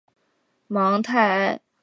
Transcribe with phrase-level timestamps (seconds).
[0.67, 1.61] 芒泰埃。